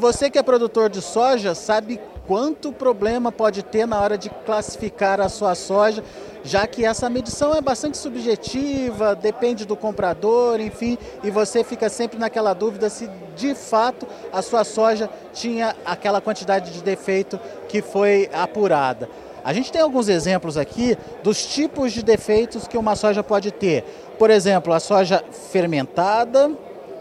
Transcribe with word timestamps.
você 0.00 0.30
que 0.30 0.38
é 0.38 0.42
produtor 0.42 0.88
de 0.88 1.02
soja 1.02 1.54
sabe 1.54 2.00
quanto 2.26 2.72
problema 2.72 3.30
pode 3.30 3.62
ter 3.62 3.86
na 3.86 4.00
hora 4.00 4.16
de 4.16 4.30
classificar 4.30 5.20
a 5.20 5.28
sua 5.28 5.54
soja, 5.54 6.02
já 6.42 6.66
que 6.66 6.84
essa 6.84 7.10
medição 7.10 7.54
é 7.54 7.60
bastante 7.60 7.98
subjetiva, 7.98 9.14
depende 9.14 9.66
do 9.66 9.76
comprador, 9.76 10.60
enfim, 10.60 10.96
e 11.22 11.30
você 11.30 11.62
fica 11.62 11.88
sempre 11.88 12.18
naquela 12.18 12.54
dúvida 12.54 12.88
se 12.88 13.10
de 13.36 13.54
fato 13.54 14.06
a 14.32 14.40
sua 14.42 14.64
soja 14.64 15.10
tinha 15.32 15.76
aquela 15.84 16.20
quantidade 16.20 16.72
de 16.72 16.82
defeito 16.82 17.38
que 17.68 17.82
foi 17.82 18.30
apurada. 18.32 19.08
A 19.44 19.52
gente 19.52 19.72
tem 19.72 19.80
alguns 19.80 20.08
exemplos 20.08 20.56
aqui 20.56 20.96
dos 21.22 21.44
tipos 21.44 21.92
de 21.92 22.02
defeitos 22.02 22.66
que 22.66 22.78
uma 22.78 22.94
soja 22.94 23.22
pode 23.22 23.50
ter. 23.50 23.84
Por 24.18 24.30
exemplo, 24.30 24.72
a 24.72 24.80
soja 24.80 25.24
fermentada, 25.50 26.50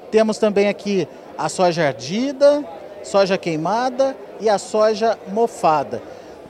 temos 0.09 0.37
também 0.37 0.67
aqui 0.67 1.07
a 1.37 1.47
soja 1.47 1.87
ardida, 1.87 2.65
soja 3.03 3.37
queimada 3.37 4.15
e 4.39 4.49
a 4.49 4.57
soja 4.57 5.17
mofada. 5.27 6.01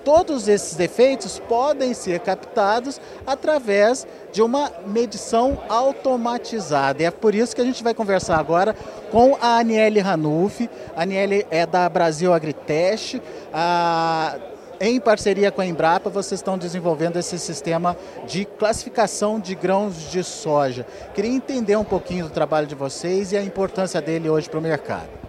Todos 0.04 0.48
esses 0.48 0.76
defeitos 0.76 1.40
podem 1.40 1.94
ser 1.94 2.20
captados 2.22 3.00
através 3.28 4.08
de 4.32 4.42
uma 4.42 4.72
medição 4.88 5.62
automatizada. 5.68 7.04
E 7.04 7.06
é 7.06 7.12
por 7.12 7.36
isso 7.36 7.56
que 7.56 7.62
a 7.62 7.66
gente 7.66 7.84
vai 7.84 7.94
conversar 7.94 8.40
agora 8.40 8.76
com 9.12 9.38
a 9.42 9.60
Aniele 9.60 10.00
Ranulfi. 10.00 10.70
A 10.96 11.04
Aniele 11.04 11.46
é 11.52 11.66
da 11.66 11.88
Brasil 11.90 12.34
Agritest. 12.34 13.22
A 13.54 14.38
em 14.82 14.98
parceria 14.98 15.52
com 15.52 15.60
a 15.60 15.66
Embrapa, 15.66 16.10
vocês 16.10 16.40
estão 16.40 16.58
desenvolvendo 16.58 17.18
esse 17.18 17.38
sistema 17.38 17.98
de 18.26 18.46
classificação 18.46 19.38
de 19.38 19.54
grãos 19.54 20.10
de 20.10 20.24
soja. 20.24 20.86
Queria 21.14 21.32
entender 21.32 21.76
um 21.76 21.84
pouquinho 21.84 22.26
do 22.26 22.32
trabalho 22.32 22.66
de 22.66 22.76
vocês 22.76 23.34
e 23.34 23.38
a 23.38 23.44
importância 23.44 24.02
dele 24.02 24.30
hoje 24.30 24.50
para 24.50 24.58
o 24.58 24.62
mercado. 24.62 25.29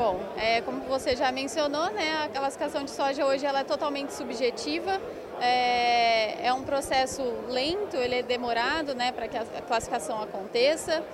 Bom, 0.00 0.18
é, 0.34 0.62
como 0.62 0.80
você 0.84 1.14
já 1.14 1.30
mencionou, 1.30 1.90
né, 1.90 2.24
a 2.24 2.28
classificação 2.30 2.84
de 2.84 2.90
soja 2.90 3.26
hoje 3.26 3.44
ela 3.44 3.60
é 3.60 3.64
totalmente 3.64 4.14
subjetiva. 4.14 4.98
É, 5.42 6.46
é 6.46 6.54
um 6.54 6.62
processo 6.62 7.22
lento, 7.50 7.98
ele 7.98 8.14
é 8.14 8.22
demorado 8.22 8.94
né, 8.94 9.12
para 9.12 9.28
que 9.28 9.36
a 9.36 9.44
classificação 9.68 10.22
aconteça. 10.22 11.04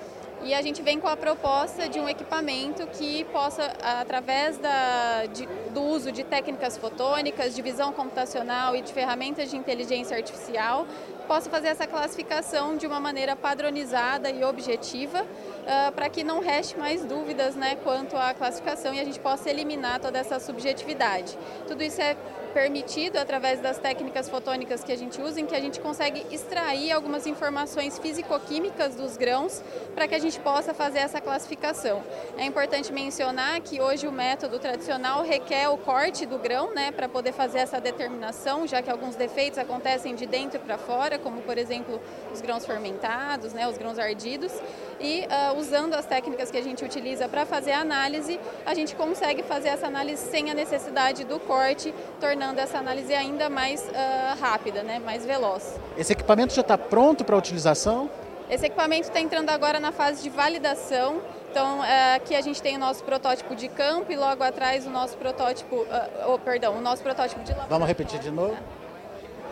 E 0.42 0.54
a 0.54 0.62
gente 0.62 0.80
vem 0.82 1.00
com 1.00 1.08
a 1.08 1.16
proposta 1.16 1.88
de 1.88 1.98
um 1.98 2.08
equipamento 2.08 2.86
que 2.88 3.24
possa, 3.26 3.72
através 3.82 4.58
da, 4.58 5.26
de, 5.26 5.46
do 5.72 5.82
uso 5.82 6.12
de 6.12 6.22
técnicas 6.22 6.76
fotônicas, 6.76 7.54
de 7.54 7.62
visão 7.62 7.92
computacional 7.92 8.76
e 8.76 8.82
de 8.82 8.92
ferramentas 8.92 9.50
de 9.50 9.56
inteligência 9.56 10.16
artificial, 10.16 10.86
possa 11.26 11.50
fazer 11.50 11.68
essa 11.68 11.86
classificação 11.86 12.76
de 12.76 12.86
uma 12.86 13.00
maneira 13.00 13.34
padronizada 13.34 14.30
e 14.30 14.44
objetiva, 14.44 15.22
uh, 15.22 15.92
para 15.92 16.08
que 16.08 16.22
não 16.22 16.40
reste 16.40 16.78
mais 16.78 17.04
dúvidas 17.04 17.56
né, 17.56 17.76
quanto 17.82 18.16
à 18.16 18.32
classificação 18.32 18.94
e 18.94 19.00
a 19.00 19.04
gente 19.04 19.18
possa 19.18 19.50
eliminar 19.50 20.00
toda 20.00 20.18
essa 20.18 20.38
subjetividade. 20.38 21.36
Tudo 21.66 21.82
isso 21.82 22.00
é 22.00 22.16
permitido 22.56 23.18
através 23.18 23.60
das 23.60 23.76
técnicas 23.76 24.30
fotônicas 24.30 24.82
que 24.82 24.90
a 24.90 24.96
gente 24.96 25.20
usa, 25.20 25.38
em 25.38 25.44
que 25.44 25.54
a 25.54 25.60
gente 25.60 25.78
consegue 25.78 26.24
extrair 26.30 26.90
algumas 26.90 27.26
informações 27.26 27.98
físico-químicas 27.98 28.94
dos 28.94 29.18
grãos 29.18 29.62
para 29.94 30.08
que 30.08 30.14
a 30.14 30.18
gente 30.18 30.25
possa 30.34 30.74
fazer 30.74 30.98
essa 30.98 31.20
classificação. 31.20 32.02
É 32.36 32.44
importante 32.44 32.92
mencionar 32.92 33.60
que 33.60 33.80
hoje 33.80 34.08
o 34.08 34.12
método 34.12 34.58
tradicional 34.58 35.22
requer 35.22 35.68
o 35.68 35.76
corte 35.76 36.26
do 36.26 36.38
grão, 36.38 36.74
né, 36.74 36.90
para 36.90 37.08
poder 37.08 37.32
fazer 37.32 37.58
essa 37.58 37.80
determinação, 37.80 38.66
já 38.66 38.82
que 38.82 38.90
alguns 38.90 39.14
defeitos 39.14 39.58
acontecem 39.58 40.14
de 40.14 40.26
dentro 40.26 40.58
para 40.60 40.78
fora, 40.78 41.18
como 41.18 41.42
por 41.42 41.56
exemplo 41.58 42.00
os 42.32 42.40
grãos 42.40 42.66
fermentados, 42.66 43.52
né, 43.52 43.68
os 43.68 43.78
grãos 43.78 43.98
ardidos, 43.98 44.52
e 44.98 45.26
uh, 45.26 45.58
usando 45.58 45.94
as 45.94 46.06
técnicas 46.06 46.50
que 46.50 46.56
a 46.56 46.62
gente 46.62 46.84
utiliza 46.84 47.28
para 47.28 47.44
fazer 47.44 47.72
a 47.72 47.80
análise, 47.80 48.40
a 48.64 48.74
gente 48.74 48.96
consegue 48.96 49.42
fazer 49.42 49.68
essa 49.68 49.86
análise 49.86 50.30
sem 50.30 50.50
a 50.50 50.54
necessidade 50.54 51.24
do 51.24 51.38
corte, 51.38 51.94
tornando 52.18 52.60
essa 52.60 52.78
análise 52.78 53.14
ainda 53.14 53.48
mais 53.50 53.82
uh, 53.82 54.40
rápida, 54.40 54.82
né, 54.82 54.98
mais 54.98 55.24
veloz. 55.24 55.78
Esse 55.96 56.12
equipamento 56.12 56.54
já 56.54 56.62
está 56.62 56.78
pronto 56.78 57.24
para 57.24 57.36
utilização? 57.36 58.10
Esse 58.48 58.66
equipamento 58.66 59.08
está 59.08 59.20
entrando 59.20 59.50
agora 59.50 59.80
na 59.80 59.92
fase 59.92 60.22
de 60.22 60.30
validação. 60.30 61.20
Então, 61.50 61.80
uh, 61.80 62.16
aqui 62.16 62.34
a 62.34 62.40
gente 62.40 62.60
tem 62.60 62.76
o 62.76 62.78
nosso 62.78 63.02
protótipo 63.02 63.56
de 63.56 63.68
campo 63.68 64.12
e 64.12 64.16
logo 64.16 64.42
atrás 64.42 64.86
o 64.86 64.90
nosso 64.90 65.16
protótipo, 65.16 65.86
oh, 66.26 66.38
perdão, 66.38 66.76
o 66.76 66.80
nosso 66.80 67.02
protótipo 67.02 67.40
de 67.42 67.50
laboratório. 67.50 67.70
Vamos 67.70 67.88
repetir 67.88 68.20
de 68.20 68.30
novo? 68.30 68.56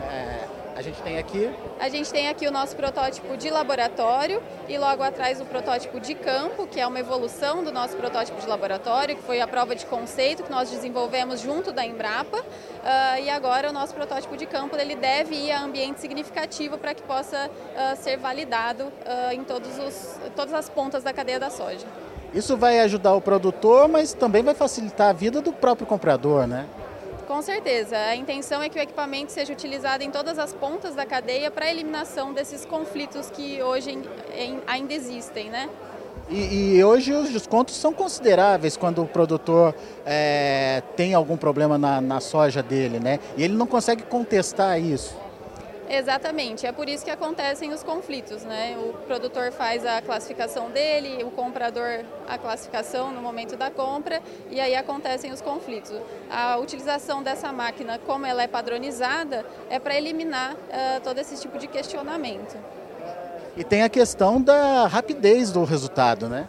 É... 0.02 0.53
A 0.76 0.82
gente 0.82 1.00
tem 1.02 1.18
aqui? 1.18 1.50
A 1.78 1.88
gente 1.88 2.10
tem 2.10 2.28
aqui 2.28 2.48
o 2.48 2.50
nosso 2.50 2.74
protótipo 2.74 3.36
de 3.36 3.48
laboratório 3.48 4.42
e 4.68 4.76
logo 4.76 5.04
atrás 5.04 5.40
o 5.40 5.44
protótipo 5.44 6.00
de 6.00 6.16
campo, 6.16 6.66
que 6.66 6.80
é 6.80 6.86
uma 6.86 6.98
evolução 6.98 7.62
do 7.62 7.70
nosso 7.70 7.96
protótipo 7.96 8.40
de 8.40 8.46
laboratório, 8.46 9.14
que 9.14 9.22
foi 9.22 9.40
a 9.40 9.46
prova 9.46 9.76
de 9.76 9.86
conceito 9.86 10.42
que 10.42 10.50
nós 10.50 10.70
desenvolvemos 10.70 11.40
junto 11.40 11.70
da 11.70 11.86
Embrapa. 11.86 12.38
Uh, 12.38 13.22
e 13.22 13.30
agora 13.30 13.70
o 13.70 13.72
nosso 13.72 13.94
protótipo 13.94 14.36
de 14.36 14.46
campo 14.46 14.76
ele 14.76 14.96
deve 14.96 15.36
ir 15.36 15.52
a 15.52 15.62
ambiente 15.62 16.00
significativo 16.00 16.76
para 16.76 16.92
que 16.92 17.02
possa 17.02 17.48
uh, 17.48 17.96
ser 17.96 18.16
validado 18.16 18.84
uh, 18.84 19.32
em 19.32 19.44
todos 19.44 19.78
os, 19.78 20.18
todas 20.34 20.52
as 20.52 20.68
pontas 20.68 21.04
da 21.04 21.12
cadeia 21.12 21.38
da 21.38 21.50
soja. 21.50 21.86
Isso 22.34 22.56
vai 22.56 22.80
ajudar 22.80 23.14
o 23.14 23.20
produtor, 23.20 23.86
mas 23.86 24.12
também 24.12 24.42
vai 24.42 24.54
facilitar 24.54 25.10
a 25.10 25.12
vida 25.12 25.40
do 25.40 25.52
próprio 25.52 25.86
comprador, 25.86 26.48
né? 26.48 26.66
Com 27.26 27.40
certeza. 27.40 27.96
A 27.96 28.16
intenção 28.16 28.62
é 28.62 28.68
que 28.68 28.78
o 28.78 28.82
equipamento 28.82 29.32
seja 29.32 29.52
utilizado 29.52 30.02
em 30.02 30.10
todas 30.10 30.38
as 30.38 30.52
pontas 30.52 30.94
da 30.94 31.06
cadeia 31.06 31.50
para 31.50 31.66
a 31.66 31.70
eliminação 31.70 32.32
desses 32.32 32.64
conflitos 32.64 33.30
que 33.30 33.62
hoje 33.62 33.98
ainda 34.66 34.92
existem, 34.92 35.48
né? 35.48 35.68
E, 36.28 36.76
e, 36.76 36.84
hoje 36.84 37.12
os 37.12 37.30
descontos 37.30 37.76
são 37.76 37.92
consideráveis 37.92 38.78
quando 38.78 39.02
o 39.02 39.06
produtor 39.06 39.74
é, 40.06 40.82
tem 40.96 41.12
algum 41.12 41.36
problema 41.36 41.76
na, 41.76 42.00
na 42.00 42.18
soja 42.18 42.62
dele, 42.62 42.98
né? 42.98 43.20
E 43.36 43.44
ele 43.44 43.54
não 43.54 43.66
consegue 43.66 44.04
contestar 44.04 44.80
isso. 44.80 45.14
Exatamente, 45.88 46.66
é 46.66 46.72
por 46.72 46.88
isso 46.88 47.04
que 47.04 47.10
acontecem 47.10 47.72
os 47.72 47.82
conflitos, 47.82 48.42
né? 48.42 48.76
O 48.78 48.94
produtor 49.06 49.52
faz 49.52 49.84
a 49.84 50.00
classificação 50.00 50.70
dele, 50.70 51.22
o 51.22 51.30
comprador 51.30 52.04
a 52.26 52.38
classificação 52.38 53.12
no 53.12 53.20
momento 53.20 53.56
da 53.56 53.70
compra 53.70 54.22
e 54.50 54.60
aí 54.60 54.74
acontecem 54.74 55.30
os 55.32 55.40
conflitos. 55.40 55.92
A 56.30 56.56
utilização 56.56 57.22
dessa 57.22 57.52
máquina, 57.52 57.98
como 57.98 58.24
ela 58.24 58.42
é 58.42 58.46
padronizada, 58.46 59.44
é 59.68 59.78
para 59.78 59.94
eliminar 59.94 60.54
uh, 60.54 61.00
todo 61.02 61.18
esse 61.18 61.40
tipo 61.40 61.58
de 61.58 61.66
questionamento. 61.66 62.56
E 63.56 63.62
tem 63.62 63.82
a 63.82 63.88
questão 63.88 64.40
da 64.40 64.86
rapidez 64.86 65.52
do 65.52 65.64
resultado, 65.64 66.28
né? 66.28 66.48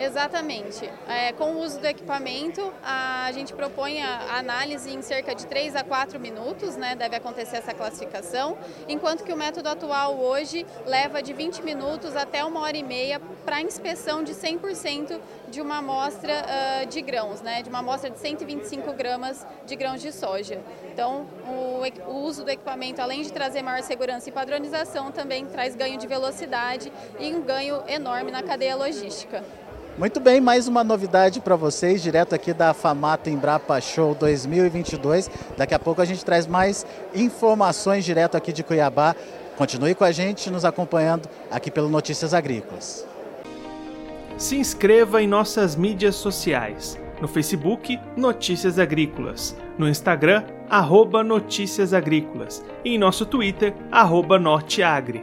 Exatamente. 0.00 0.90
É, 1.06 1.30
com 1.32 1.52
o 1.52 1.60
uso 1.60 1.78
do 1.78 1.86
equipamento, 1.86 2.72
a 2.82 3.30
gente 3.32 3.52
propõe 3.52 4.02
a 4.02 4.38
análise 4.38 4.90
em 4.90 5.02
cerca 5.02 5.34
de 5.34 5.46
3 5.46 5.76
a 5.76 5.84
4 5.84 6.18
minutos, 6.18 6.74
né, 6.74 6.96
deve 6.96 7.16
acontecer 7.16 7.58
essa 7.58 7.74
classificação, 7.74 8.56
enquanto 8.88 9.22
que 9.22 9.32
o 9.32 9.36
método 9.36 9.68
atual 9.68 10.18
hoje 10.18 10.66
leva 10.86 11.22
de 11.22 11.34
20 11.34 11.62
minutos 11.62 12.16
até 12.16 12.42
uma 12.42 12.60
hora 12.60 12.78
e 12.78 12.82
meia 12.82 13.20
para 13.44 13.60
inspeção 13.60 14.24
de 14.24 14.32
100% 14.32 15.20
de 15.48 15.60
uma 15.60 15.78
amostra 15.78 16.32
uh, 16.32 16.86
de 16.86 17.02
grãos, 17.02 17.42
né, 17.42 17.62
de 17.62 17.68
uma 17.68 17.80
amostra 17.80 18.08
de 18.08 18.18
125 18.18 18.94
gramas 18.94 19.46
de 19.66 19.76
grãos 19.76 20.00
de 20.00 20.12
soja. 20.12 20.62
Então, 20.90 21.26
o, 21.46 22.10
o 22.10 22.24
uso 22.24 22.42
do 22.42 22.50
equipamento, 22.50 23.02
além 23.02 23.20
de 23.20 23.30
trazer 23.30 23.60
maior 23.60 23.82
segurança 23.82 24.30
e 24.30 24.32
padronização, 24.32 25.12
também 25.12 25.44
traz 25.44 25.74
ganho 25.74 25.98
de 25.98 26.06
velocidade 26.06 26.90
e 27.18 27.34
um 27.34 27.42
ganho 27.42 27.82
enorme 27.86 28.30
na 28.30 28.42
cadeia 28.42 28.76
logística. 28.76 29.44
Muito 29.98 30.18
bem, 30.18 30.40
mais 30.40 30.66
uma 30.66 30.82
novidade 30.82 31.40
para 31.40 31.56
vocês, 31.56 32.02
direto 32.02 32.34
aqui 32.34 32.54
da 32.54 32.72
Famato 32.72 33.28
Embrapa 33.28 33.78
Show 33.80 34.14
2022. 34.14 35.30
Daqui 35.56 35.74
a 35.74 35.78
pouco 35.78 36.00
a 36.00 36.04
gente 36.04 36.24
traz 36.24 36.46
mais 36.46 36.86
informações 37.14 38.04
direto 38.04 38.36
aqui 38.36 38.52
de 38.52 38.62
Cuiabá. 38.62 39.14
Continue 39.58 39.94
com 39.94 40.04
a 40.04 40.12
gente, 40.12 40.48
nos 40.48 40.64
acompanhando 40.64 41.28
aqui 41.50 41.70
pelo 41.70 41.88
Notícias 41.88 42.32
Agrícolas. 42.32 43.06
Se 44.38 44.56
inscreva 44.56 45.22
em 45.22 45.26
nossas 45.26 45.76
mídias 45.76 46.14
sociais. 46.14 46.98
No 47.20 47.28
Facebook, 47.28 48.00
Notícias 48.16 48.78
Agrícolas. 48.78 49.54
No 49.76 49.86
Instagram, 49.86 50.44
arroba 50.70 51.22
Notícias 51.22 51.92
Agrícolas. 51.92 52.64
E 52.82 52.94
em 52.94 52.98
nosso 52.98 53.26
Twitter, 53.26 53.74
arroba 53.90 54.38
Norteagri. 54.38 55.22